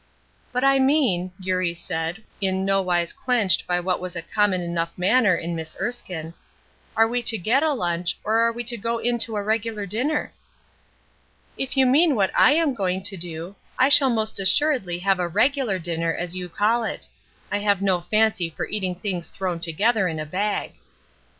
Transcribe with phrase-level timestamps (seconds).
[0.51, 4.91] "But I mean," Eurie said, in no wise quenched by what was a common enough
[4.97, 6.33] manner in Miss Erskine,
[6.97, 9.85] "are we to get a lunch, or are we to go in to a regular
[9.85, 10.33] dinner?"
[11.55, 15.27] "If you mean what I am going to do, I shall most assuredly have a
[15.27, 17.07] 'regular' dinner, as you call it.
[17.51, 20.71] I have no fancy for eating things thrown together in a bag."